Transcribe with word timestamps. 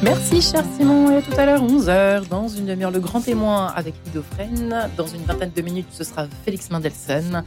Merci 0.00 0.40
cher 0.40 0.62
Simon 0.76 1.10
et 1.10 1.16
à 1.16 1.22
tout 1.22 1.32
à 1.36 1.44
l'heure 1.44 1.60
11h 1.60 2.28
dans 2.28 2.46
une 2.46 2.66
demi-heure 2.66 2.92
le 2.92 3.00
grand 3.00 3.20
témoin 3.20 3.66
avec 3.74 3.94
Lido 4.06 4.22
Fren. 4.22 4.88
Dans 4.96 5.08
une 5.08 5.24
vingtaine 5.24 5.50
de 5.50 5.60
minutes 5.60 5.88
ce 5.90 6.04
sera 6.04 6.28
Félix 6.44 6.70
Mendelssohn. 6.70 7.42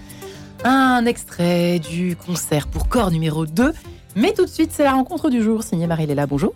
Un 0.65 1.05
extrait 1.05 1.79
du 1.79 2.17
concert 2.17 2.67
pour 2.67 2.89
corps 2.89 3.09
numéro 3.09 3.45
2. 3.45 3.71
Mais 4.17 4.33
tout 4.33 4.43
de 4.43 4.49
suite 4.49 4.71
c'est 4.73 4.83
la 4.83 4.91
rencontre 4.91 5.29
du 5.29 5.41
jour 5.41 5.63
signée 5.63 5.87
Marie-Léla. 5.87 6.27
Bonjour. 6.27 6.53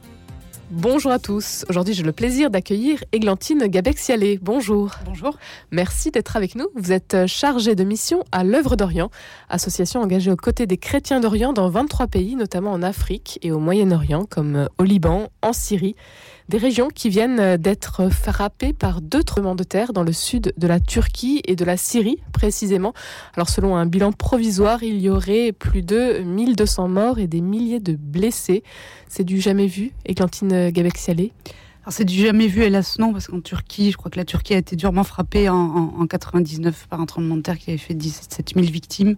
Bonjour 0.75 1.11
à 1.11 1.19
tous. 1.19 1.65
Aujourd'hui, 1.69 1.93
j'ai 1.93 2.01
le 2.01 2.13
plaisir 2.13 2.49
d'accueillir 2.49 3.03
Églantine 3.11 3.67
Gabec-Sialé. 3.67 4.39
Bonjour. 4.41 4.95
Bonjour. 5.05 5.37
Merci 5.69 6.09
d'être 6.09 6.35
avec 6.35 6.55
nous. 6.55 6.65
Vous 6.73 6.91
êtes 6.91 7.27
chargée 7.27 7.75
de 7.75 7.83
mission 7.83 8.23
à 8.31 8.43
l'œuvre 8.43 8.75
d'Orient, 8.75 9.11
association 9.49 10.01
engagée 10.01 10.31
aux 10.31 10.35
côtés 10.35 10.65
des 10.65 10.77
chrétiens 10.77 11.19
d'Orient 11.19 11.53
dans 11.53 11.69
23 11.69 12.07
pays, 12.07 12.35
notamment 12.35 12.71
en 12.71 12.81
Afrique 12.81 13.37
et 13.43 13.51
au 13.51 13.59
Moyen-Orient, 13.59 14.25
comme 14.25 14.67
au 14.79 14.83
Liban, 14.83 15.29
en 15.43 15.53
Syrie 15.53 15.95
des 16.49 16.57
régions 16.57 16.89
qui 16.93 17.09
viennent 17.09 17.57
d'être 17.57 18.09
frappées 18.09 18.73
par 18.73 19.01
deux 19.01 19.23
tremblements 19.23 19.55
de 19.55 19.63
terre 19.63 19.93
dans 19.93 20.03
le 20.03 20.13
sud 20.13 20.53
de 20.57 20.67
la 20.67 20.79
Turquie 20.79 21.41
et 21.45 21.55
de 21.55 21.65
la 21.65 21.77
Syrie 21.77 22.19
précisément. 22.31 22.93
Alors 23.35 23.49
selon 23.49 23.75
un 23.75 23.85
bilan 23.85 24.11
provisoire, 24.11 24.83
il 24.83 25.01
y 25.01 25.09
aurait 25.09 25.51
plus 25.51 25.81
de 25.81 26.19
1200 26.19 26.87
morts 26.87 27.19
et 27.19 27.27
des 27.27 27.41
milliers 27.41 27.79
de 27.79 27.95
blessés. 27.95 28.63
C'est 29.07 29.23
du 29.23 29.39
jamais 29.39 29.67
vu, 29.67 29.91
Églantine 30.05 30.69
Gabexialé 30.69 31.33
c'est 31.89 32.05
du 32.05 32.21
jamais 32.21 32.47
vu, 32.47 32.63
hélas 32.63 32.97
non, 32.97 33.11
parce 33.11 33.27
qu'en 33.27 33.41
Turquie, 33.41 33.91
je 33.91 33.97
crois 33.97 34.09
que 34.09 34.17
la 34.17 34.23
Turquie 34.23 34.53
a 34.53 34.57
été 34.57 34.75
durement 34.75 35.03
frappée 35.03 35.49
en, 35.49 35.55
en, 35.99 36.07
99 36.07 36.87
par 36.89 37.01
un 37.01 37.05
tremblement 37.05 37.35
de 37.35 37.41
terre 37.41 37.57
qui 37.57 37.71
avait 37.71 37.77
fait 37.77 37.93
17 37.93 38.53
000 38.55 38.65
victimes. 38.67 39.17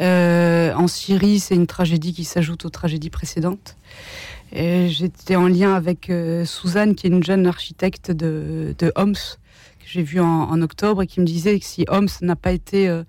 Euh, 0.00 0.72
en 0.74 0.86
Syrie, 0.86 1.38
c'est 1.38 1.54
une 1.54 1.66
tragédie 1.66 2.14
qui 2.14 2.24
s'ajoute 2.24 2.64
aux 2.64 2.70
tragédies 2.70 3.10
précédentes. 3.10 3.76
J'étais 4.54 5.36
en 5.36 5.48
lien 5.48 5.74
avec 5.74 6.10
euh, 6.10 6.44
Suzanne, 6.44 6.94
qui 6.94 7.06
est 7.06 7.10
une 7.10 7.24
jeune 7.24 7.46
architecte 7.46 8.10
de, 8.10 8.74
Homs, 8.96 9.14
que 9.14 9.86
j'ai 9.86 10.02
vue 10.02 10.20
en, 10.20 10.60
octobre, 10.60 11.02
et 11.02 11.06
qui 11.06 11.20
me 11.20 11.26
disait 11.26 11.58
que 11.58 11.64
si 11.64 11.86
Homs 11.88 12.08
n'a 12.20 12.36
pas 12.36 12.52
été 12.52 12.86
euh, 12.86 13.02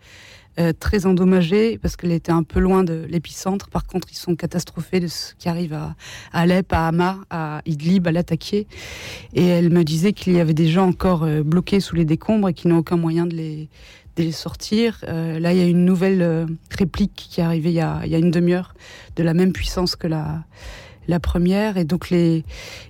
euh, 0.59 0.72
très 0.78 1.06
endommagée, 1.06 1.78
parce 1.78 1.98
qu'elle 1.98 2.14
était 2.14 2.32
un 2.32 2.44
peu 2.44 2.62
loin 2.62 2.84
de 2.86 3.06
l'épicentre, 3.09 3.70
par 3.70 3.86
contre, 3.86 4.08
ils 4.12 4.17
sont 4.17 4.38
catastrophés 4.38 5.02
de 5.02 5.08
ce 5.08 5.36
qui 5.36 5.50
arrive 5.50 5.73
à, 5.73 5.95
Alep, 6.32 6.72
à 6.72 6.88
Hama, 6.88 7.20
à 7.30 7.62
Idlib, 7.66 8.08
à 8.08 8.14
l'attaquer. 8.14 8.66
Et 9.34 9.45
elle 9.45 9.70
me 9.70 9.84
disait 9.84 10.14
qu'il 10.14 10.34
y 10.34 10.39
avait 10.39 10.54
des 10.54 10.67
gens 10.67 10.88
encore 10.88 11.28
bloqués 11.44 11.82
sous 11.82 11.98
les 11.98 12.06
décombres 12.06 12.50
et 12.50 12.54
qui 12.54 12.70
n'ont 12.70 12.78
aucun 12.78 12.98
moyen 12.98 13.26
de 13.26 13.36
les, 13.36 14.32
sortir. 14.32 15.04
là, 15.08 15.54
il 15.54 15.58
y 15.58 15.62
a 15.62 15.66
une 15.66 15.84
nouvelle 15.84 16.45
réplique 16.70 17.14
qui 17.16 17.42
est 17.42 17.44
arrivée 17.44 17.72
il 17.72 17.76
y 17.76 17.82
a 17.82 18.17
une 18.17 18.32
demi-heure, 18.32 18.76
de 19.16 19.23
la 19.23 19.34
même 19.34 19.52
puissance 19.52 19.95
que 19.95 20.08
la 20.08 20.44
la 21.08 21.20
première. 21.20 21.78
Et 21.78 21.86
donc 21.86 22.09
les, 22.09 22.44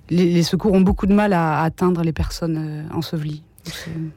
les, 0.09 0.43
secours 0.43 0.73
ont 0.73 0.81
beaucoup 0.81 1.07
de 1.07 1.13
mal 1.13 1.33
à, 1.33 1.61
atteindre 1.61 2.03
les 2.03 2.13
personnes 2.13 2.57
euh, 2.57 2.95
ensevelies. 2.95 3.43
Mm. 3.87 4.09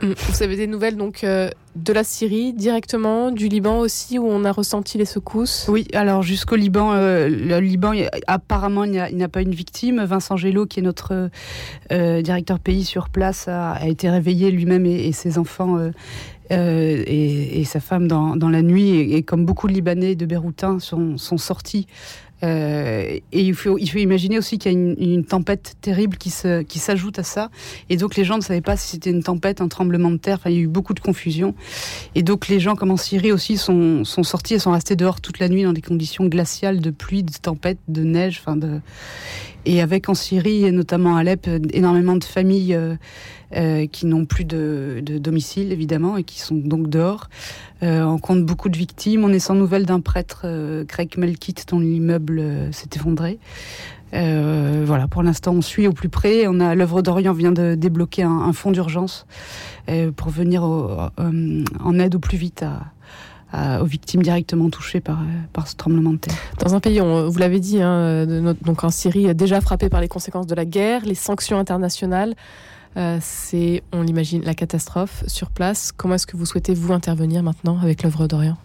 Vous 0.00 0.42
avez 0.44 0.54
des 0.54 0.68
nouvelles 0.68 0.96
donc 0.96 1.24
euh, 1.24 1.50
de 1.74 1.92
la 1.92 2.04
Syrie 2.04 2.52
directement, 2.52 3.32
du 3.32 3.48
Liban 3.48 3.80
aussi 3.80 4.16
où 4.20 4.26
on 4.28 4.44
a 4.44 4.52
ressenti 4.52 4.96
les 4.96 5.04
secousses? 5.04 5.66
Oui, 5.68 5.88
alors 5.92 6.22
jusqu'au 6.22 6.54
Liban, 6.54 6.92
euh, 6.92 7.28
le 7.28 7.58
Liban 7.58 7.94
apparemment 8.28 8.84
il 8.84 8.92
n'y 8.92 9.24
a, 9.24 9.28
pas 9.28 9.42
une 9.42 9.54
victime. 9.54 10.04
Vincent 10.04 10.36
Gélo, 10.36 10.66
qui 10.66 10.78
est 10.78 10.84
notre 10.84 11.30
directeur 11.90 12.60
pays 12.60 12.84
sur 12.84 13.08
place, 13.08 13.48
a, 13.48 13.88
été 13.88 14.08
réveillé 14.08 14.52
lui-même 14.52 14.86
et, 14.86 15.10
ses 15.10 15.36
enfants. 15.36 15.90
et, 16.48 17.64
sa 17.64 17.80
femme 17.80 18.06
dans, 18.06 18.36
dans 18.36 18.50
la 18.50 18.62
nuit 18.62 19.14
et, 19.14 19.24
comme 19.24 19.44
beaucoup 19.44 19.66
de 19.66 19.72
Libanais 19.72 20.14
de 20.14 20.26
Beyroutin 20.26 20.78
sont, 20.78 21.18
sont 21.18 21.38
sortis 21.38 21.88
euh, 22.44 23.18
et 23.32 23.40
il 23.40 23.54
faut, 23.54 23.78
imaginer 23.78 24.38
aussi 24.38 24.58
qu'il 24.58 24.72
y 24.72 24.74
a 24.74 24.78
une, 24.78 25.24
tempête 25.24 25.76
terrible 25.80 26.16
qui 26.16 26.30
s'ajoute 26.30 27.18
à 27.18 27.22
ça. 27.22 27.50
Et 27.90 27.96
donc 27.96 28.16
les 28.16 28.24
gens 28.24 28.36
ne 28.36 28.42
savaient 28.42 28.60
pas 28.60 28.76
si 28.76 28.88
c'était 28.88 29.10
une 29.10 29.22
tempête, 29.22 29.60
un 29.60 29.68
tremblement 29.68 30.10
de 30.10 30.16
terre. 30.16 30.38
Enfin, 30.40 30.50
il 30.50 30.56
y 30.56 30.58
a 30.58 30.62
eu 30.62 30.68
beaucoup 30.68 30.94
de 30.94 31.00
confusion. 31.00 31.54
Et 32.14 32.22
donc 32.22 32.48
les 32.48 32.60
gens, 32.60 32.76
comme 32.76 32.90
en 32.90 32.96
Syrie 32.96 33.32
aussi, 33.32 33.56
sont, 33.56 34.04
sont 34.04 34.22
sortis 34.22 34.54
et 34.54 34.58
sont 34.58 34.72
restés 34.72 34.96
dehors 34.96 35.20
toute 35.20 35.38
la 35.38 35.48
nuit 35.48 35.64
dans 35.64 35.72
des 35.72 35.82
conditions 35.82 36.26
glaciales 36.26 36.80
de 36.80 36.90
pluie, 36.90 37.22
de 37.22 37.32
tempête, 37.32 37.78
de 37.88 38.02
neige. 38.02 38.38
Enfin, 38.40 38.56
de... 38.56 38.80
Et 39.64 39.82
avec 39.82 40.08
en 40.08 40.14
Syrie, 40.14 40.64
et 40.64 40.72
notamment 40.72 41.16
à 41.16 41.20
Alep, 41.20 41.48
énormément 41.72 42.16
de 42.16 42.24
familles 42.24 42.74
euh, 42.74 42.94
euh, 43.56 43.86
qui 43.86 44.04
n'ont 44.06 44.26
plus 44.26 44.44
de, 44.44 45.02
domicile, 45.02 45.72
évidemment, 45.72 46.16
et 46.16 46.24
qui 46.24 46.40
sont 46.40 46.54
donc 46.54 46.88
dehors. 46.88 47.28
Euh, 47.82 48.02
on 48.02 48.18
compte 48.18 48.44
beaucoup 48.44 48.68
de 48.68 48.76
victimes. 48.76 49.24
On 49.24 49.32
est 49.32 49.38
sans 49.38 49.54
nouvelles 49.54 49.86
d'un 49.86 50.00
prêtre 50.00 50.42
euh, 50.44 50.84
grec 50.84 51.16
Melkite 51.16 51.66
dont 51.68 51.80
l'immeuble 51.80 52.38
euh, 52.40 52.72
s'est 52.72 52.90
effondré. 52.94 53.38
voilà, 54.12 55.06
pour 55.08 55.22
l'instant, 55.22 55.52
on 55.52 55.62
suit 55.62 55.86
au 55.86 55.92
plus 55.92 56.08
près. 56.08 56.46
On 56.46 56.60
a 56.60 56.74
l'œuvre 56.74 57.02
d'Orient 57.02 57.32
vient 57.32 57.52
de 57.52 57.74
débloquer 57.74 58.22
un, 58.22 58.52
fonds 58.52 58.72
d'urgence 58.72 59.26
pour 60.16 60.30
venir 60.30 60.62
en 60.62 61.98
aide 61.98 62.14
au 62.14 62.18
plus 62.18 62.38
vite 62.38 62.64
aux 63.54 63.84
victimes 63.86 64.22
directement 64.22 64.68
touchées 64.70 65.00
par, 65.00 65.20
par 65.52 65.68
ce 65.68 65.76
tremblement 65.76 66.12
de 66.12 66.18
terre. 66.18 66.34
Dans 66.58 66.74
un 66.74 66.80
pays, 66.80 67.00
vous 67.00 67.38
l'avez 67.38 67.60
dit, 67.60 67.80
hein, 67.80 68.26
donc 68.62 68.84
en 68.84 68.90
Syrie, 68.90 69.34
déjà 69.34 69.60
frappé 69.60 69.88
par 69.88 70.00
les 70.00 70.08
conséquences 70.08 70.46
de 70.46 70.54
la 70.54 70.64
guerre, 70.64 71.04
les 71.04 71.14
sanctions 71.14 71.58
internationales. 71.58 72.34
Euh, 72.96 73.18
c'est, 73.20 73.82
on 73.92 74.02
l'imagine, 74.02 74.42
la 74.42 74.54
catastrophe 74.54 75.22
sur 75.26 75.50
place. 75.50 75.92
Comment 75.92 76.14
est-ce 76.14 76.26
que 76.26 76.36
vous 76.36 76.46
souhaitez 76.46 76.74
vous 76.74 76.92
intervenir 76.92 77.42
maintenant 77.42 77.78
avec 77.80 78.02
l'œuvre 78.02 78.26
d'Orient? 78.26 78.56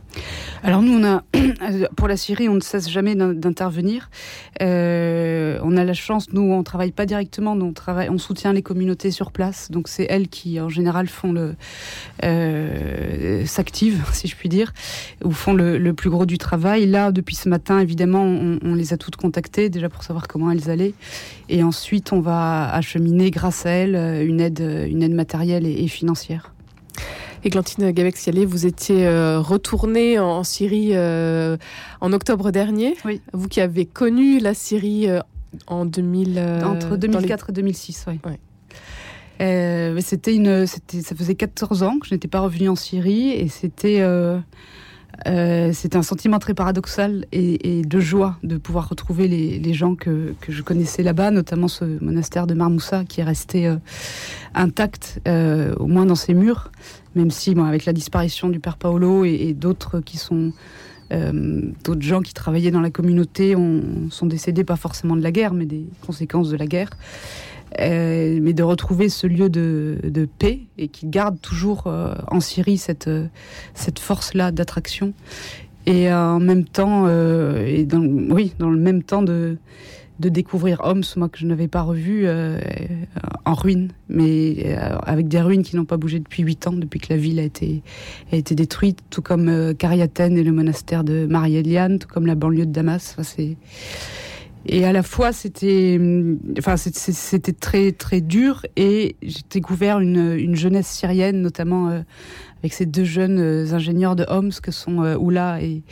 Alors 0.64 0.82
nous, 0.82 0.94
on 0.94 1.04
a 1.04 1.24
pour 1.98 2.08
la 2.08 2.16
Syrie, 2.16 2.48
on 2.48 2.56
ne 2.56 2.62
cesse 2.62 2.90
jamais 2.90 3.16
d'intervenir. 3.16 4.10
Euh, 4.62 5.60
on 5.62 5.76
a 5.76 5.84
la 5.84 5.94
chance, 5.94 6.32
nous, 6.32 6.54
on 6.54 6.64
travaille 6.64 6.92
pas 6.92 7.06
directement, 7.06 7.52
on 7.52 7.74
travaille, 7.74 8.10
on 8.10 8.18
soutient 8.18 8.54
les 8.54 8.62
communautés 8.62 9.12
sur 9.12 9.32
place. 9.32 9.72
Donc 9.72 9.90
c'est 9.90 10.08
elles 10.10 10.30
qui, 10.30 10.60
en 10.62 10.70
général, 10.70 11.08
font 11.08 11.34
le 11.34 11.56
euh, 12.24 13.46
s'activent, 13.46 14.06
si 14.14 14.28
je 14.28 14.36
puis 14.36 14.48
dire, 14.48 14.74
ou 15.24 15.32
font 15.32 15.54
le, 15.54 15.94
plus 15.94 16.10
gros 16.10 16.26
du 16.26 16.38
travail. 16.38 16.86
Là, 16.86 17.12
depuis 17.12 17.36
ce 17.36 17.50
matin, 17.50 17.80
évidemment, 17.80 18.24
on, 18.24 18.74
les 18.74 18.94
a 18.94 18.98
toutes 18.98 19.18
contactées 19.18 19.70
déjà 19.70 19.90
pour 19.90 20.04
savoir 20.04 20.28
comment 20.28 20.50
elles 20.50 20.70
allaient, 20.70 20.94
et 21.50 21.62
ensuite 21.62 22.12
on 22.14 22.20
va 22.20 22.74
acheminer, 22.74 23.32
grâce 23.32 23.66
à 23.66 23.70
elles, 23.70 23.96
une 24.28 24.40
aide, 24.42 24.60
une 24.90 25.04
aide 25.04 25.14
matérielle 25.14 25.68
et 25.68 25.88
financière. 25.88 26.53
Églantine 27.46 27.92
Gabec-Sialé, 27.92 28.46
vous 28.46 28.66
étiez 28.66 29.06
euh, 29.06 29.40
retournée 29.40 30.18
en 30.18 30.44
Syrie 30.44 30.92
euh, 30.94 31.58
en 32.00 32.14
octobre 32.14 32.52
dernier. 32.52 32.96
Oui. 33.04 33.22
Vous 33.34 33.50
qui 33.50 33.60
avez 33.60 33.86
connu 33.86 34.40
la 34.40 34.54
Syrie 34.54 35.10
euh, 35.10 35.20
en 35.68 35.86
2000... 35.86 36.40
Entre 36.64 36.96
2004 36.96 37.50
et 37.50 37.54
2006, 37.54 38.06
oui. 38.08 38.20
c'était 40.02 40.34
une, 40.34 40.66
c'était, 40.66 41.02
ça 41.02 41.16
faisait 41.16 41.36
14 41.36 41.84
ans 41.84 42.00
que 42.00 42.08
je 42.08 42.14
n'étais 42.14 42.30
pas 42.30 42.40
revenue 42.40 42.70
en 42.70 42.76
Syrie 42.76 43.32
et 43.32 43.50
c'était, 43.50 44.02
c'était 45.26 45.98
un 45.98 46.02
sentiment 46.02 46.40
très 46.40 46.54
paradoxal 46.54 47.26
et, 47.34 47.82
de 47.84 48.00
joie 48.00 48.38
de 48.44 48.58
pouvoir 48.58 48.88
retrouver 48.88 49.28
les, 49.28 49.60
les 49.60 49.74
gens 49.74 49.96
que, 49.96 50.34
que, 50.40 50.54
je 50.54 50.64
connaissais 50.64 51.04
là-bas, 51.04 51.30
notamment 51.30 51.68
ce 51.68 51.84
monastère 52.02 52.48
de 52.48 52.54
Marmoussa 52.54 53.04
qui 53.04 53.20
est 53.20 53.26
resté 53.26 53.72
intact, 54.56 55.20
au 55.28 55.88
moins 55.88 56.06
dans 56.06 56.16
ses 56.16 56.34
murs 56.34 56.72
même 57.16 57.32
si 57.32 57.54
bon, 57.54 57.64
avec 57.64 57.86
la 57.86 57.94
disparition 57.94 58.50
du 58.50 58.60
père 58.60 58.78
Paolo 58.78 59.26
et, 59.26 59.54
d'autres 59.54 60.00
qui 60.00 60.18
sont 60.18 60.52
euh, 61.12 61.62
d'autres 61.84 62.02
gens 62.02 62.22
qui 62.22 62.34
travaillaient 62.34 62.72
dans 62.72 62.82
la 62.82 62.90
communauté 62.90 63.56
ont, 63.56 64.10
sont 64.10 64.26
décédés 64.26 64.64
pas 64.64 64.76
forcément 64.76 65.16
de 65.16 65.22
la 65.22 65.32
guerre, 65.32 65.54
mais 65.54 65.66
des 65.66 65.86
conséquences 66.06 66.50
de 66.50 66.58
la 66.58 66.66
guerre. 66.66 66.90
Euh, 67.80 68.38
mais 68.40 68.54
de 68.54 68.62
retrouver 68.62 69.10
ce 69.10 69.26
lieu 69.26 69.50
de, 69.50 70.28
paix 70.38 70.60
et 70.78 70.90
qui 70.90 71.08
garde 71.08 71.42
toujours 71.42 71.88
euh, 71.88 72.14
en 72.28 72.40
Syrie 72.40 72.78
cette, 72.78 73.10
cette 73.74 73.98
force-là 73.98 74.52
d'attraction. 74.52 75.14
Et 75.86 76.14
en 76.14 76.40
même 76.40 76.64
temps, 76.64 77.04
oui, 77.04 78.54
dans 78.58 78.70
le 78.70 78.78
même 78.78 79.04
temps 79.04 79.22
de, 79.22 79.58
de 80.20 80.30
découvrir 80.30 80.82
Homs, 80.84 81.04
moi 81.18 81.30
que 81.30 81.38
je 81.38 81.46
n'avais 81.46 81.68
pas 81.68 81.82
revu, 81.82 82.24
euh, 82.26 82.60
en 83.46 83.54
ruine, 83.54 83.92
mais 84.10 84.56
euh, 84.66 84.98
avec 85.04 85.28
des 85.28 85.42
ruines 85.42 85.64
qui 85.64 85.76
n'ont 85.76 85.86
pas 85.86 85.98
bougé 85.98 86.20
depuis 86.20 86.44
huit 86.44 86.68
ans, 86.68 86.74
depuis 86.74 87.00
que 87.00 87.12
la 87.12 87.18
ville 87.18 87.40
a 87.40 87.44
été, 87.44 87.82
a 88.32 88.36
été 88.36 88.56
détruite, 88.56 89.00
tout 89.10 89.22
comme 89.22 89.50
euh, 89.50 89.74
et 89.74 90.44
le 90.44 90.52
monastère 90.52 91.04
de 91.04 91.26
Marie-Eliane, 91.26 92.00
tout 92.00 92.08
comme 92.08 92.26
la 92.26 92.36
banlieue 92.36 92.66
de 92.66 92.72
Damas. 92.72 93.16
Enfin. 93.18 93.56
Et 94.66 94.86
à 94.86 94.94
la 94.94 95.04
fois, 95.04 95.34
c'était, 95.34 96.00
enfin, 96.58 96.78
c'était 96.78 97.52
très 97.52 97.92
très 97.92 98.22
dur, 98.22 98.66
et 98.78 99.18
j'ai 99.22 99.42
découvert 99.50 100.00
une, 100.00 100.36
une 100.38 100.56
jeunesse 100.56 100.88
syrienne, 100.88 101.42
notamment 101.42 101.90
euh, 101.90 102.02
avec 102.64 102.74
ces 102.74 102.86
deux 102.86 103.04
jeunes 103.04 103.40
ingénieurs 103.74 104.16
de 104.16 104.26
Homs 104.30 104.54
que 104.62 104.72
sont 104.72 105.00
Oula 105.16 105.62
et, 105.62 105.84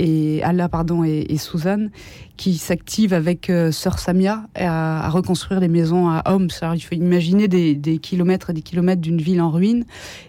et 0.00 0.42
Allah 0.42 0.68
pardon 0.68 1.04
et, 1.04 1.36
Suzanne 1.36 1.90
qui 2.36 2.56
s'active 2.56 3.12
avec 3.12 3.50
euh, 3.50 3.70
Sœur 3.70 3.98
Samia 3.98 4.44
à, 4.54 5.10
reconstruire 5.10 5.60
les 5.60 5.68
maisons 5.68 6.08
à 6.08 6.22
Homs. 6.26 6.48
Alors, 6.62 6.74
il 6.74 6.80
faut 6.80 6.94
imaginer 6.94 7.48
des, 7.48 7.98
kilomètres 7.98 8.50
et 8.50 8.52
des 8.54 8.62
kilomètres 8.62 9.02
d'une 9.02 9.20
ville 9.20 9.42
en 9.42 9.50
ruine 9.50 9.84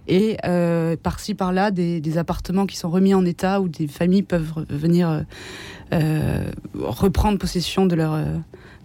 et 0.10 0.36
euh, 0.46 0.98
par-ci 1.02 1.36
par-là 1.36 1.72
des, 1.72 2.18
appartements 2.18 2.66
qui 2.66 2.76
sont 2.76 2.90
remis 2.90 3.14
en 3.14 3.24
état 3.24 3.62
où 3.62 3.70
des 3.70 3.88
familles 3.88 4.24
peuvent 4.24 4.66
venir 4.70 5.10
euh, 5.10 5.22
euh 5.94 6.52
reprendre 6.76 7.38
possession 7.38 7.86
de 7.86 7.96
leur 7.96 8.18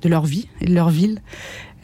de 0.02 0.08
leur 0.08 0.24
vie 0.24 0.48
et 0.60 0.66
de 0.66 0.74
leur 0.74 0.90
ville. 0.90 1.20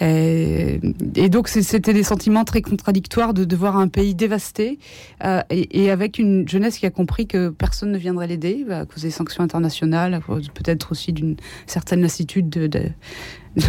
Et, 0.01 0.81
donc 1.29 1.47
c'était 1.47 1.93
des 1.93 2.03
sentiments 2.03 2.45
très 2.45 2.61
contradictoires 2.61 3.35
de, 3.35 3.57
voir 3.57 3.77
un 3.77 3.87
pays 3.87 4.17
dévasté 4.17 4.81
euh, 5.23 5.43
et, 5.49 5.91
avec 5.91 6.19
une 6.19 6.49
jeunesse 6.49 6.79
qui 6.79 6.87
a 6.87 6.91
compris 6.91 7.29
que 7.29 7.51
personne 7.51 7.93
ne 7.93 7.99
viendrait 7.99 8.27
l'aider 8.27 8.67
à 8.71 8.85
cause 8.85 9.03
des 9.03 9.13
sanctions 9.13 9.45
internationales, 9.45 10.21
peut-être 10.55 10.91
aussi 10.91 11.13
d'une 11.13 11.37
certaine 11.67 12.01
lassitude 12.01 12.49
de, 12.49 12.67
de, 12.67 12.91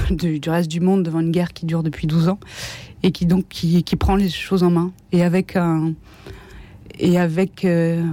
de, 0.09 0.37
du 0.37 0.49
reste 0.49 0.71
du 0.71 0.79
monde 0.79 1.03
devant 1.03 1.19
une 1.19 1.31
guerre 1.31 1.53
qui 1.53 1.67
dure 1.67 1.83
depuis 1.83 2.07
12 2.07 2.29
ans 2.29 2.39
et 3.03 3.11
qui 3.11 3.27
donc 3.27 3.47
qui, 3.49 3.83
qui 3.83 3.95
prend 3.95 4.15
les 4.15 4.29
choses 4.29 4.63
en 4.63 4.71
main 4.71 4.91
et 5.11 5.21
avec 5.21 5.55
un 5.55 5.93
et 6.99 7.19
avec 7.19 7.65
euh, 7.65 8.03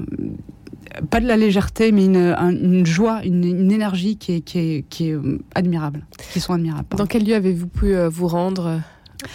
pas 1.10 1.20
de 1.20 1.26
la 1.26 1.36
légèreté, 1.36 1.92
mais 1.92 2.04
une, 2.04 2.34
une 2.40 2.86
joie, 2.86 3.24
une, 3.24 3.44
une, 3.44 3.72
énergie 3.72 4.16
qui 4.16 4.34
est, 4.34 4.40
qui 4.40 4.58
est, 4.58 4.88
qui 4.88 5.10
est 5.10 5.16
admirable, 5.54 6.06
qui 6.32 6.40
sont 6.40 6.52
admirables. 6.52 6.96
Dans 6.96 7.06
quel 7.06 7.24
lieu 7.24 7.34
avez-vous 7.34 7.68
pu 7.68 7.94
euh, 7.94 8.08
vous 8.08 8.28
rendre 8.28 8.80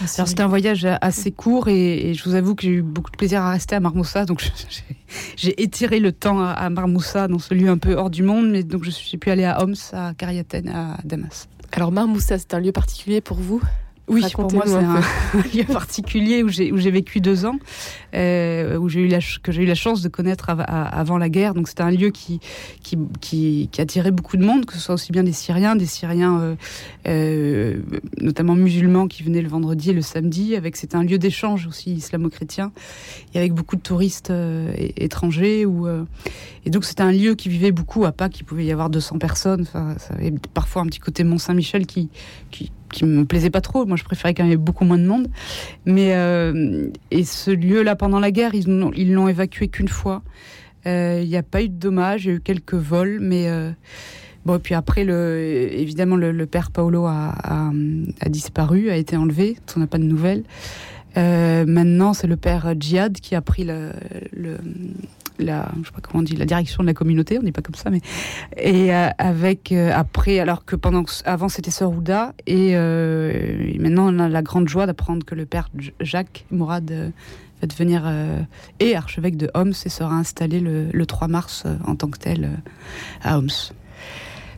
c'était 0.06 0.42
un 0.42 0.48
voyage 0.48 0.88
assez 1.02 1.32
court 1.32 1.68
et, 1.68 2.10
et 2.10 2.14
je 2.14 2.24
vous 2.24 2.36
avoue 2.36 2.56
que 2.56 2.64
j'ai 2.64 2.72
eu 2.72 2.82
beaucoup 2.82 3.12
de 3.12 3.18
plaisir 3.18 3.42
à 3.42 3.52
rester 3.52 3.76
à 3.76 3.80
Marmoussa, 3.80 4.26
donc 4.26 4.44
j'ai 5.36 5.62
étiré 5.62 6.00
le 6.00 6.12
temps 6.12 6.42
à, 6.42 6.52
à, 6.52 6.70
Marmoussa, 6.70 7.28
dans 7.28 7.40
ce 7.40 7.54
lieu 7.54 7.70
un 7.70 7.78
peu 7.78 7.94
hors 7.94 8.10
du 8.10 8.24
monde, 8.24 8.50
mais 8.50 8.64
donc 8.64 8.84
je 8.84 8.90
suis 8.90 9.18
pu 9.18 9.30
aller 9.30 9.46
à 9.46 9.62
Homs, 9.62 9.76
à 9.94 10.14
Cariatène, 10.16 10.70
à 10.70 10.98
Damas. 11.04 11.48
Alors 11.72 11.92
Marmoussa, 11.92 12.40
c'est 12.40 12.54
un 12.54 12.60
lieu 12.60 12.72
particulier 12.72 13.22
pour 13.22 13.38
vous? 13.38 13.62
Oui, 14.08 14.24
pour 14.34 14.52
moi, 14.54 14.64
c'est 14.68 14.76
un, 14.76 15.02
lieu 15.54 15.64
particulier 15.64 16.44
où 16.44 16.50
j'ai 16.50 16.92
vécu 16.92 17.22
deux 17.22 17.46
ans, 17.46 17.58
euh, 18.14 18.78
où 18.78 18.88
j'ai 18.88 19.02
eu 19.02 19.08
la 19.08 19.20
que 19.42 19.52
j'ai 19.52 19.64
eu 19.64 19.66
la 19.66 19.76
chance 19.76 20.02
de 20.04 20.10
connaître 20.10 20.50
av 20.50 20.64
avant 20.68 21.18
la 21.18 21.28
guerre. 21.28 21.56
Donc 21.56 21.68
c'était 21.68 21.82
un 21.82 21.90
lieu 21.90 22.12
qui 22.12 22.40
qui, 22.84 22.98
qui 23.20 23.70
qui 23.72 23.82
attirait 23.82 24.12
beaucoup 24.12 24.38
de 24.38 24.46
monde, 24.46 24.66
que 24.66 24.74
ce 24.74 24.80
soit 24.80 24.96
aussi 24.96 25.12
bien 25.12 25.24
des 25.24 25.34
Syriens, 25.34 25.76
des 25.76 25.88
Syriens 25.88 26.40
euh, 26.40 26.56
euh, 27.08 27.82
notamment 28.22 28.54
musulmans 28.54 29.08
qui 29.08 29.24
venaient 29.24 29.42
le 29.42 29.50
vendredi 29.50 29.90
et 29.90 29.94
le 29.94 30.04
samedi. 30.04 30.56
Avec 30.56 30.76
c'était 30.76 30.98
un 30.98 31.04
lieu 31.04 31.18
d'échange 31.18 31.66
aussi 31.66 31.94
islamo-chrétien 31.94 32.72
et 33.34 33.40
avec 33.40 33.54
beaucoup 33.54 33.76
de 33.76 33.82
touristes 33.82 34.32
étrangers. 34.98 35.66
Où, 35.66 35.88
et 35.88 36.70
donc 36.70 36.86
c'était 36.86 37.04
un 37.04 37.12
lieu 37.12 37.34
qui 37.34 37.50
vivait 37.50 37.72
beaucoup 37.72 38.06
à 38.06 38.12
Pâques. 38.12 38.40
Il 38.40 38.44
pouvait 38.44 38.66
y 38.66 38.72
avoir 38.72 38.92
200 38.92 39.18
personnes. 39.18 39.62
Enfin, 39.62 39.96
ça 39.98 40.14
avait 40.14 40.34
parfois 40.54 40.84
un 40.84 40.86
petit 40.86 41.00
côté 41.00 41.24
Mont 41.24 41.40
Saint-Michel 41.40 41.88
qui 41.88 42.10
qui 42.52 42.72
qui 42.96 43.06
me 43.06 43.26
plaisait 43.26 43.50
pas 43.50 43.62
trop. 43.62 43.86
Moi, 43.86 43.98
je 43.98 44.04
préférais 44.04 44.34
quand 44.34 44.44
il 44.44 44.48
y 44.48 44.54
avait 44.54 44.58
beaucoup 44.58 44.86
moins 44.86 44.98
de 44.98 45.06
monde. 45.06 45.28
Mais 45.86 46.16
euh, 46.16 46.88
et 47.12 47.26
ce 47.26 47.52
lieu-là, 47.52 47.96
pendant 47.96 48.20
la 48.20 48.32
guerre, 48.32 48.56
ils 48.56 49.14
l'ont 49.14 49.28
évacué 49.28 49.68
qu'une 49.68 49.90
fois. 49.90 50.24
Euh, 50.88 51.20
il 51.22 51.28
n'y 51.28 51.38
a 51.38 51.44
pas 51.44 51.62
eu 51.62 51.70
de 51.70 51.78
dommages, 51.78 52.26
il 52.26 52.28
y 52.30 52.32
a 52.32 52.36
eu 52.36 52.40
quelques 52.40 52.76
vols, 52.76 53.20
mais 53.20 53.50
euh, 53.50 53.72
bon. 54.46 54.56
Et 54.56 54.60
puis 54.60 54.76
après, 54.76 55.04
le, 55.04 55.70
évidemment, 55.74 56.16
le, 56.16 56.46
père 56.46 56.72
Paolo 56.72 57.06
a, 57.06 57.34
disparu, 58.28 58.90
a 58.90 58.96
été 58.96 59.18
enlevé. 59.18 59.58
On 59.76 59.82
n'a 59.82 59.88
pas 59.88 59.98
de 59.98 60.04
nouvelles. 60.04 60.44
Maintenant, 61.16 62.14
c'est 62.14 62.28
le 62.28 62.38
père 62.38 62.74
Djihad 62.80 63.20
qui 63.20 63.36
a 63.36 63.42
pris 63.42 63.66
le 63.66 63.92
la, 65.40 65.72
je 65.82 65.88
sais 65.88 65.92
pas 65.92 66.02
comment 66.02 66.22
on 66.22 66.24
dit, 66.24 66.36
la 66.36 66.46
direction 66.46 66.84
de 66.84 66.88
la 66.88 66.94
communauté, 66.94 67.38
on 67.40 67.44
dit 67.44 67.52
pas 67.52 67.62
comme 67.62 67.76
ça, 67.76 67.90
mais 67.90 68.02
et 68.58 68.94
euh, 68.94 69.10
avec 69.18 69.72
euh, 69.72 69.92
après, 69.94 70.40
alors 70.40 70.66
que 70.66 70.76
pendant 70.76 71.04
avant 71.26 71.50
c'était 71.50 71.72
Sœur 71.72 71.92
Ouda 71.92 72.34
et, 72.48 72.76
euh, 72.76 73.72
et, 73.74 73.78
maintenant 73.80 74.14
on 74.14 74.20
a 74.20 74.30
la 74.30 74.42
grande 74.42 74.68
joie 74.68 74.86
d'apprendre 74.86 75.26
que 75.26 75.36
le 75.36 75.46
père 75.46 75.70
Jacques 76.00 76.46
Mourad 76.52 76.90
euh, 76.92 77.10
va 77.62 77.68
devenir 77.68 78.04
euh, 78.06 78.42
et 78.80 78.96
archevêque 78.96 79.38
de 79.38 79.50
Homs 79.54 79.74
et 79.86 79.90
sera 79.90 80.16
installé 80.16 80.60
le, 80.60 80.90
le 80.92 81.06
3 81.06 81.28
mars 81.28 81.64
euh, 81.66 81.76
en 81.86 81.96
tant 81.96 82.10
que 82.10 82.20
tel 82.20 82.50
à 83.24 83.38
Homs. 83.38 83.74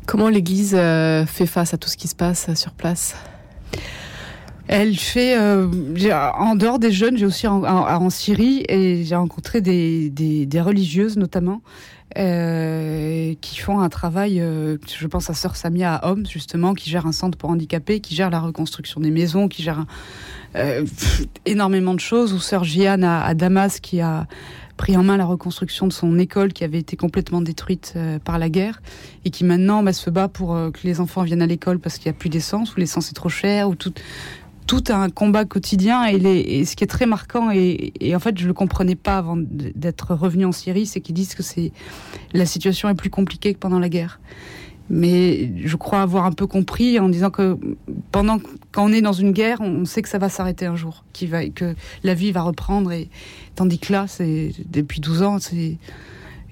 Comment 0.05 0.29
l'Église 0.29 0.71
fait 0.71 1.45
face 1.45 1.73
à 1.73 1.77
tout 1.77 1.89
ce 1.89 1.97
qui 1.97 2.07
se 2.07 2.15
passe 2.15 2.53
sur 2.55 2.71
place? 2.71 3.13
Elle 4.67 4.97
fait, 4.97 5.37
euh, 5.37 5.67
en 6.37 6.55
dehors 6.55 6.77
des 6.77 6.91
jeunes, 6.91 7.17
j'ai 7.17 7.25
aussi 7.25 7.47
en, 7.47 7.63
en, 7.63 8.09
Syrie 8.09 8.65
et 8.67 9.03
j'ai 9.05 9.15
rencontré 9.15 9.61
des, 9.61 10.61
religieuses 10.61 11.17
notamment 11.17 11.61
euh, 12.17 13.33
qui 13.39 13.59
font 13.59 13.79
un 13.79 13.89
travail, 13.89 14.41
euh, 14.41 14.77
je 14.85 15.07
pense 15.07 15.29
à 15.29 15.33
Sœur 15.33 15.55
Samia 15.55 15.95
à 15.95 16.11
Homs 16.11 16.25
justement, 16.25 16.73
qui 16.73 16.89
gère 16.89 17.05
un 17.05 17.11
centre 17.13 17.37
pour 17.37 17.49
handicapés, 17.49 18.01
qui 18.01 18.13
gère 18.13 18.29
la 18.29 18.41
reconstruction 18.41 18.99
des 18.99 19.11
maisons, 19.11 19.47
qui 19.47 19.63
gère 19.63 19.85
énormément 21.45 21.93
de 21.93 21.99
choses, 21.99 22.33
ou 22.33 22.39
Sœur 22.39 22.63
Jiane 22.63 23.03
à, 23.03 23.33
Damas 23.35 23.79
qui 23.79 24.01
a 24.01 24.27
pris 24.75 24.97
en 24.97 25.03
main 25.03 25.17
la 25.17 25.25
reconstruction 25.25 25.87
de 25.87 25.93
son 25.93 26.17
école 26.19 26.51
qui 26.51 26.63
avait 26.63 26.79
été 26.79 26.97
complètement 26.97 27.41
détruite 27.41 27.95
par 28.25 28.37
la 28.39 28.49
guerre 28.49 28.81
et 29.23 29.29
qui 29.29 29.43
maintenant 29.43 29.83
bah, 29.83 29.93
se 29.93 30.09
bat 30.09 30.27
pour 30.27 30.55
que 30.73 30.79
les 30.83 30.99
enfants 30.99 31.23
viennent 31.23 31.41
à 31.41 31.47
l'école 31.47 31.79
parce 31.79 31.97
qu'il 31.97 32.11
n'y 32.11 32.15
a 32.15 32.19
plus 32.19 32.29
d'essence 32.29 32.75
ou 32.75 32.79
l'essence 32.79 33.09
est 33.11 33.15
trop 33.15 33.29
chère 33.29 33.69
ou 33.69 33.75
tout 33.75 33.93
tout 34.67 34.83
un 34.89 35.09
combat 35.09 35.45
quotidien 35.45 36.05
et, 36.05 36.19
les, 36.19 36.65
ce 36.65 36.75
qui 36.75 36.83
est 36.83 36.87
très 36.87 37.05
marquant 37.05 37.49
et, 37.51 37.93
en 38.13 38.19
fait 38.19 38.37
je 38.37 38.47
le 38.47 38.53
comprenais 38.53 38.95
pas 38.95 39.17
avant 39.17 39.37
d'être 39.37 40.13
revenu 40.13 40.45
en 40.45 40.51
Syrie 40.51 40.85
c'est 40.85 41.01
qu'ils 41.01 41.15
disent 41.15 41.33
que 41.33 41.43
c'est 41.43 41.71
la 42.33 42.45
situation 42.45 42.89
est 42.89 42.95
plus 42.95 43.09
compliquée 43.09 43.53
que 43.53 43.59
pendant 43.59 43.79
la 43.79 43.89
guerre. 43.89 44.19
Mais 44.89 45.51
je 45.65 45.75
crois 45.75 46.01
avoir 46.01 46.25
un 46.25 46.31
peu 46.31 46.47
compris 46.47 46.97
en 46.97 47.09
disant 47.09 47.29
que 47.29 47.57
pendant 48.11 48.39
quand 48.71 48.85
on 48.85 48.93
est 48.93 49.01
dans 49.01 49.13
une 49.13 49.31
guerre 49.31 49.59
on 49.61 49.85
sait 49.85 50.01
que 50.01 50.09
ça 50.09 50.17
va 50.17 50.29
s'arrêter 50.29 50.65
un 50.65 50.75
jour 50.75 51.03
qui 51.13 51.27
va 51.27 51.47
que 51.47 51.75
la 52.03 52.13
vie 52.13 52.31
va 52.31 52.41
reprendre 52.41 52.91
et 52.91 53.09
tandis 53.55 53.79
que 53.79 53.91
là 53.91 54.05
c'est 54.07 54.51
depuis 54.69 55.01
12 55.01 55.23
ans 55.23 55.39
c'est 55.39 55.77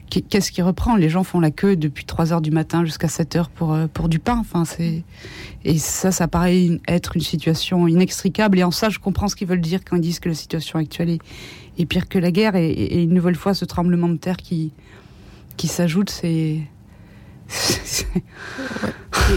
qu'est-ce 0.09 0.51
qui 0.51 0.61
reprend? 0.61 0.95
Les 0.95 1.09
gens 1.09 1.23
font 1.23 1.39
la 1.39 1.51
queue 1.51 1.75
depuis 1.75 2.05
3 2.05 2.33
heures 2.33 2.41
du 2.41 2.51
matin 2.51 2.85
jusqu'à 2.85 3.07
7 3.07 3.35
heures 3.35 3.49
pour, 3.49 3.77
pour 3.93 4.09
du 4.09 4.19
pain. 4.19 4.37
Enfin, 4.39 4.65
c'est 4.65 5.03
et 5.65 5.79
ça, 5.79 6.11
ça 6.11 6.27
paraît 6.27 6.79
être 6.87 7.15
une 7.15 7.23
situation 7.23 7.87
inextricable. 7.87 8.59
Et 8.59 8.63
en 8.63 8.69
ça, 8.69 8.89
je 8.89 8.99
comprends 8.99 9.27
ce 9.27 9.35
qu'ils 9.35 9.47
veulent 9.47 9.59
dire 9.59 9.79
quand 9.83 9.95
ils 9.95 10.01
disent 10.01 10.19
que 10.19 10.29
la 10.29 10.35
situation 10.35 10.77
actuelle 10.77 11.09
est, 11.09 11.19
est 11.79 11.85
pire 11.85 12.07
que 12.07 12.19
la 12.19 12.31
guerre. 12.31 12.55
Et, 12.55 12.69
et, 12.69 13.01
une 13.01 13.13
nouvelle 13.13 13.35
fois, 13.35 13.55
ce 13.55 13.65
tremblement 13.65 14.07
de 14.07 14.17
terre 14.17 14.37
qui, 14.37 14.71
qui 15.57 15.67
s'ajoute, 15.67 16.11
c'est. 16.11 16.59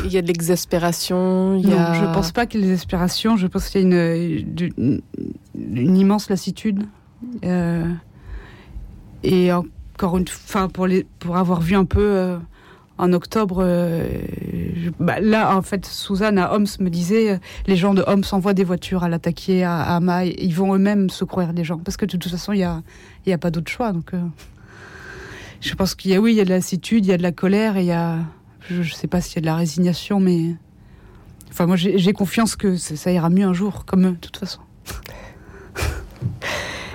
il 0.04 0.12
y 0.12 0.18
a 0.18 0.22
de 0.22 0.26
l'exaspération. 0.26 1.56
Il 1.56 1.70
y 1.70 1.72
a... 1.72 1.94
je 1.94 2.04
pense 2.12 2.30
pas 2.30 2.44
qu'il 2.44 2.60
y 2.60 2.64
ait 2.64 2.66
de 2.66 2.72
l'exaspération. 2.72 3.38
Je 3.38 3.46
pense 3.46 3.70
qu'il 3.70 3.80
y 3.80 3.84
a 3.84 3.86
une, 4.16 4.70
une, 4.76 5.00
une, 5.54 5.96
immense 5.96 6.28
lassitude. 6.28 6.84
Euh, 7.42 7.90
et 9.22 9.50
encore 9.98 10.16
une 10.16 10.28
fois, 10.28 10.68
pour, 10.68 10.86
les, 10.86 11.04
pour 11.18 11.36
avoir 11.36 11.60
vu 11.60 11.74
un 11.74 11.84
peu. 11.84 12.00
Euh, 12.00 12.38
en 13.00 13.12
octobre, 13.12 13.58
euh, 13.60 14.08
bah, 14.98 15.20
là, 15.20 15.56
en 15.56 15.62
fait, 15.62 15.86
Suzanne 15.86 16.36
à 16.36 16.52
Homs 16.52 16.66
me 16.80 16.88
disait, 16.88 17.30
euh, 17.30 17.38
les 17.68 17.76
gens 17.76 17.94
de 17.94 18.02
Homs 18.08 18.24
envoient 18.32 18.54
des 18.54 18.64
voitures 18.64 19.04
à 19.04 19.08
l'attaquer 19.08 19.62
à, 19.62 19.96
à 19.96 20.24
ils 20.24 20.52
vont 20.52 20.74
eux-mêmes 20.74 21.08
secourir 21.08 21.52
les 21.52 21.62
gens, 21.62 21.78
parce 21.78 21.96
que 21.96 22.06
de 22.06 22.16
toute 22.16 22.28
façon, 22.28 22.52
il 22.52 22.58
n'y 22.58 22.64
a, 22.64 22.82
y 23.26 23.32
a 23.32 23.38
pas 23.38 23.52
d'autre 23.52 23.70
choix. 23.70 23.92
Donc, 23.92 24.10
je 25.60 25.74
pense 25.74 25.94
qu'il 25.94 26.10
y 26.10 26.14
a, 26.14 26.20
oui, 26.20 26.32
il 26.32 26.36
y 26.38 26.40
a 26.40 26.44
de 26.44 26.48
la 26.48 26.56
lassitude, 26.56 27.06
il 27.06 27.08
y 27.08 27.12
a 27.12 27.16
de 27.16 27.22
la 27.22 27.30
colère, 27.30 27.76
et 27.76 27.82
il 27.82 27.86
y 27.86 27.92
a, 27.92 28.18
je 28.68 28.78
ne 28.78 28.84
sais 28.84 29.06
pas 29.06 29.20
s'il 29.20 29.36
y 29.36 29.38
a 29.38 29.42
de 29.42 29.46
la 29.46 29.54
résignation, 29.54 30.18
mais, 30.18 30.56
enfin, 31.50 31.66
moi, 31.66 31.76
j'ai 31.76 32.12
confiance 32.12 32.56
que 32.56 32.76
ça 32.76 33.12
ira 33.12 33.30
mieux 33.30 33.46
un 33.46 33.54
jour, 33.54 33.84
comme 33.84 34.06
eux, 34.06 34.12
de 34.12 34.16
toute 34.16 34.38
façon. 34.38 34.60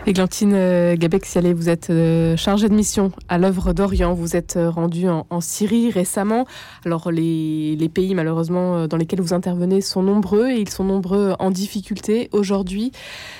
Églantine 0.06 0.52
euh, 0.54 0.98
Gabec-Sialé, 0.98 1.54
vous 1.54 1.70
êtes 1.70 1.90
euh, 1.90 2.36
chargée 2.36 2.68
de 2.68 2.74
mission 2.74 3.14
à 3.30 3.38
l'œuvre 3.38 3.72
d'Orient. 3.72 4.14
Vous 4.14 4.36
êtes 4.36 4.58
euh, 4.58 4.70
rendue 4.70 5.08
en, 5.08 5.40
Syrie 5.40 5.92
récemment. 5.92 6.46
Alors, 6.86 7.10
les, 7.10 7.90
pays, 7.94 8.14
malheureusement, 8.14 8.88
dans 8.88 8.98
lesquels 8.98 9.22
vous 9.22 9.34
intervenez 9.34 9.80
sont 9.80 10.04
nombreux 10.04 10.50
et 10.50 10.60
ils 10.60 10.70
sont 10.70 10.84
nombreux 10.84 11.36
en 11.40 11.52
difficulté 11.52 12.30
aujourd'hui. 12.34 12.92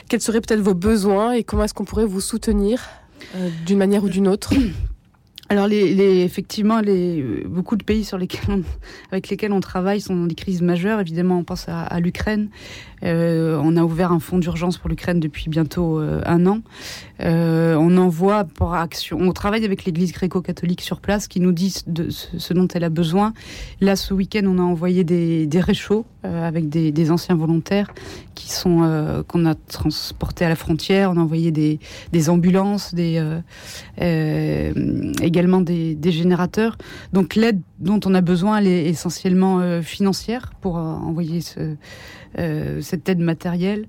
Quels 0.08 0.22
seraient 0.22 0.40
peut-être 0.40 0.62
vos 0.62 0.74
besoins 0.74 1.34
et 1.34 1.44
comment 1.44 1.66
est-ce 1.66 1.74
qu'on 1.74 1.86
pourrait 1.86 2.06
vous 2.06 2.22
soutenir 2.22 2.88
d'une 3.66 3.78
manière 3.78 4.04
ou 4.04 4.10
d'une 4.10 4.28
autre? 4.28 4.54
Alors, 5.54 5.68
effectivement, 5.72 6.80
les, 6.80 7.44
beaucoup 7.46 7.76
de 7.76 7.84
pays 7.84 8.10
avec 9.12 9.30
lesquels 9.30 9.52
on 9.52 9.60
travaille 9.60 10.02
sont 10.02 10.16
dans 10.16 10.26
des 10.26 10.34
crises 10.34 10.64
majeures. 10.64 11.00
Évidemment, 11.00 11.38
on 11.38 11.44
pense 11.44 11.70
à, 11.70 12.00
l'Ukraine. 12.00 12.50
Euh, 13.04 13.62
on 13.64 13.78
a 13.78 13.84
ouvert 13.84 14.12
un 14.12 14.20
fonds 14.20 14.40
d'urgence 14.40 14.80
pour 14.80 14.90
l'Ukraine 14.90 15.20
depuis 15.20 15.52
bientôt 15.52 16.00
euh, 16.00 16.24
un 16.26 16.48
an. 16.48 16.62
Euh, 17.22 17.76
on 17.76 17.98
envoie 17.98 18.46
pour 18.46 18.74
action. 18.74 19.20
On 19.22 19.32
travaille 19.32 19.64
avec 19.64 19.86
l'Église 19.86 20.12
gréco-catholique 20.12 20.82
sur 20.82 21.00
place 21.00 21.28
qui 21.28 21.40
nous 21.40 21.52
dit 21.52 21.70
ce, 21.70 22.54
dont 22.56 22.68
elle 22.74 22.84
a 22.84 22.90
besoin. 22.90 23.32
Là, 23.80 23.96
ce 23.96 24.16
week-end, 24.16 24.46
on 24.48 24.58
a 24.58 24.64
envoyé 24.64 25.04
des 25.04 25.62
réchauds 25.62 26.08
avec 26.24 26.70
des, 26.70 27.12
anciens 27.12 27.36
volontaires 27.36 27.94
qui 28.36 28.52
sont 28.52 29.24
qu'on 29.28 29.46
a 29.46 29.56
transportés 29.56 30.46
à 30.46 30.50
la 30.50 30.56
frontière. 30.56 31.12
On 31.12 31.18
a 31.18 31.22
envoyé 31.22 31.52
des, 31.52 32.30
ambulances, 32.30 32.94
des, 32.94 33.22
également 33.98 35.62
des, 35.62 35.96
des, 35.96 36.12
générateurs. 36.12 36.78
Donc 37.12 37.36
l'aide 37.36 37.62
dont 37.80 38.00
on 38.06 38.14
a 38.14 38.22
besoin, 38.22 38.58
elle 38.58 38.68
est 38.68 38.86
essentiellement 38.86 39.82
financière 39.82 40.54
pour 40.62 40.76
envoyer 40.78 41.42
ce, 41.42 41.76
euh, 42.40 42.82
cette 42.82 43.08
aide 43.10 43.20
matérielle. 43.20 43.86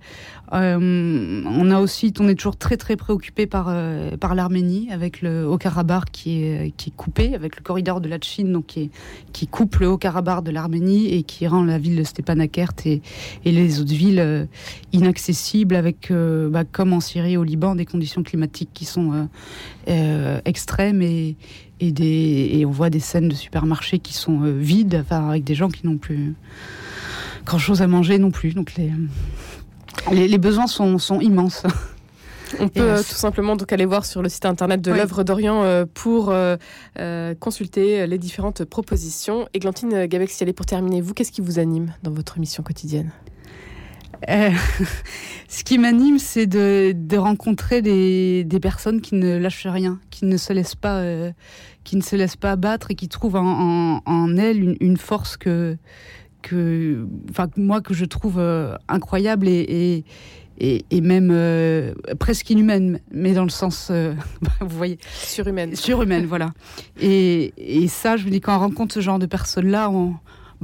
Euh, 0.53 1.43
on 1.47 1.71
a 1.71 1.81
aussi, 1.81 2.13
on 2.21 2.29
est 2.29 2.35
toujours 2.35 2.57
très 2.57 2.77
très 2.77 2.97
préoccupé 2.97 3.47
par 3.47 3.67
euh, 3.69 4.17
par 4.17 4.35
l'Arménie 4.35 4.89
avec 4.93 5.23
le 5.23 5.47
Haut-Karabakh 5.49 6.11
qui 6.13 6.45
est 6.45 6.75
qui 6.77 6.91
est 6.91 6.97
coupé 6.97 7.35
avec 7.35 7.57
le 7.57 7.63
corridor 7.63 8.01
de 8.01 8.09
la 8.09 8.19
Chine 8.21 8.53
donc 8.53 8.67
qui 8.67 8.91
qui 9.33 9.47
coupe 9.47 9.77
le 9.77 9.89
Haut-Karabakh 9.89 10.45
de 10.45 10.51
l'Arménie 10.51 11.09
et 11.15 11.23
qui 11.23 11.47
rend 11.47 11.65
la 11.65 11.79
ville 11.79 11.97
de 11.97 12.05
Stepanakert 12.05 12.75
et, 12.85 13.01
et 13.45 13.53
les 13.53 13.81
autres 13.81 13.95
villes 13.95 14.49
inaccessibles 14.93 15.75
avec 15.75 16.13
bah, 16.13 16.65
comme 16.65 16.93
en 16.93 17.01
Syrie 17.01 17.37
au 17.37 17.45
Liban 17.45 17.75
des 17.75 17.87
conditions 17.87 18.23
climatiques 18.23 18.71
qui 18.75 18.85
sont 18.85 19.29
extrêmes 20.45 21.03
et 21.03 21.37
et, 21.81 22.65
on 22.67 22.71
voit 22.71 22.91
des 22.91 23.01
scènes 23.01 23.29
de 23.29 23.35
supermarchés 23.35 23.99
qui 23.99 24.15
sont 24.15 24.41
vides, 24.41 25.05
avec 25.11 25.45
des 25.45 25.55
gens 25.55 25.69
qui 25.69 25.87
n'ont 25.87 25.99
plus 25.99 26.35
grand 27.45 27.59
chose 27.59 27.83
à 27.83 27.87
manger 27.87 28.19
non 28.19 28.31
plus. 28.31 28.55
Donc 28.55 28.75
les, 28.77 30.29
les, 30.29 30.39
besoins 30.39 30.67
sont, 30.67 30.99
sont 30.99 31.21
immenses. 31.21 31.65
On 32.61 32.69
peut 32.69 32.81
euh, 32.81 32.99
tout 32.99 33.15
simplement 33.15 33.57
donc 33.57 33.73
aller 33.73 33.85
voir 33.87 34.05
sur 34.05 34.23
le 34.23 34.29
site 34.29 34.47
internet 34.47 34.81
de 34.81 34.93
l'œuvre 34.93 35.25
d'Orient 35.25 35.63
euh, 35.65 35.87
pour 35.93 36.31
euh, 36.31 36.57
consulter 37.41 38.07
les 38.07 38.19
différentes 38.19 38.65
propositions. 38.65 39.49
Églantine 39.55 40.07
Gabex, 40.07 40.43
pour 40.55 40.67
terminer, 40.67 41.01
vous, 41.01 41.15
qu'est-ce 41.15 41.33
qui 41.33 41.41
vous 41.41 41.59
anime 41.59 41.93
dans 42.03 42.13
votre 42.13 42.39
mission 42.39 42.63
quotidienne? 42.63 43.11
Ce 45.49 45.65
qui 45.65 45.77
m'anime, 45.77 46.19
c'est 46.19 46.47
de, 46.47 46.95
de, 46.97 47.17
rencontrer 47.19 47.83
des, 47.83 48.45
des, 48.45 48.61
personnes 48.61 49.03
qui 49.03 49.17
ne 49.17 49.37
lâchent 49.37 49.67
rien, 49.67 49.99
qui 50.11 50.25
ne 50.25 50.39
se 50.39 50.53
laissent 50.55 50.77
pas, 50.77 51.03
qui 51.83 51.97
ne 51.97 52.01
se 52.01 52.17
laissent 52.17 52.37
pas 52.37 52.53
abattre 52.53 52.91
et 52.91 52.95
qui 52.95 53.09
trouvent 53.09 53.37
en, 53.37 53.97
en, 53.97 54.03
en 54.07 54.37
elles 54.39 54.63
une, 54.63 54.77
une, 54.81 54.97
force 54.97 55.37
que 55.37 55.77
que, 56.45 57.07
enfin, 57.31 57.49
moi 57.57 57.81
que 57.81 57.95
je 57.95 58.05
trouve 58.05 58.39
euh, 58.39 58.77
incroyable 58.89 59.49
et, 59.49 60.05
et, 60.59 60.85
et, 60.91 61.01
même 61.01 61.31
euh, 61.33 61.95
presque 62.19 62.51
inhumaine, 62.51 63.01
mais 63.11 63.33
dans 63.33 63.45
le 63.45 63.51
sens, 63.51 63.89
euh, 63.91 64.15
vous 64.61 64.77
voyez, 64.77 64.99
surhumaine. 65.13 65.75
Surhumaine, 65.75 66.27
voilà. 66.27 66.53
Et, 67.01 67.53
et, 67.57 67.89
ça, 67.89 68.17
je 68.17 68.27
me 68.27 68.31
dis 68.31 68.41
quand 68.41 68.55
on 68.55 68.61
rencontre 68.61 68.95
ce 68.95 69.01
genre 69.01 69.19
de 69.19 69.27
personnes-là, 69.27 69.91
on, 69.91 70.15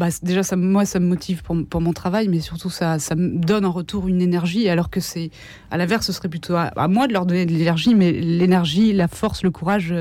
bah, 0.01 0.09
déjà 0.23 0.43
ça, 0.43 0.57
moi 0.57 0.87
ça 0.87 0.99
me 0.99 1.07
motive 1.07 1.43
pour, 1.43 1.57
pour, 1.69 1.81
mon 1.81 1.93
travail, 1.93 2.29
mais 2.29 2.41
surtout 2.41 2.71
ça, 2.71 2.99
ça 2.99 3.15
me 3.15 3.39
donne 3.39 3.67
en 3.67 3.71
retour 3.71 4.09
une 4.09 4.23
énergie, 4.23 4.69
alors 4.69 4.89
que 4.89 4.99
c'est 4.99 5.31
à 5.71 5.77
l'inverse, 5.77 6.07
ce 6.07 6.13
serait 6.13 6.29
plutôt 6.29 6.55
à, 6.57 6.73
à, 6.75 6.89
moi 6.89 7.07
de 7.07 7.13
leur 7.13 7.27
donner 7.27 7.45
de 7.45 7.53
l'énergie, 7.53 7.95
mais 7.95 8.11
l'énergie, 8.11 8.95
la 8.95 9.09
force, 9.09 9.43
le 9.43 9.51
courage 9.51 9.95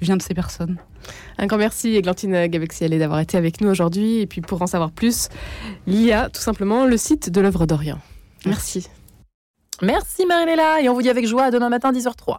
vient 0.00 0.16
de 0.16 0.22
ces 0.22 0.34
personnes. 0.34 0.78
Un 1.38 1.46
grand 1.46 1.58
merci 1.58 1.96
Églantine 1.96 2.46
Gabexiale 2.46 2.96
d'avoir 2.98 3.18
été 3.20 3.36
avec 3.36 3.60
nous 3.60 3.68
aujourd'hui. 3.68 4.20
Et 4.20 4.26
puis 4.26 4.40
pour 4.40 4.62
en 4.62 4.66
savoir 4.66 4.90
plus, 4.92 5.28
il 5.86 6.00
y 6.00 6.12
a 6.12 6.28
tout 6.28 6.40
simplement 6.40 6.86
le 6.86 6.96
site 6.96 7.30
de 7.30 7.40
l'œuvre 7.40 7.66
d'Orient. 7.66 7.98
Merci. 8.46 8.86
Merci 9.82 10.26
Marie-Léla 10.26 10.82
et 10.82 10.88
on 10.88 10.94
vous 10.94 11.02
dit 11.02 11.08
avec 11.08 11.26
joie 11.26 11.44
à 11.44 11.50
demain 11.50 11.70
matin 11.70 11.90
10h03. 11.90 12.38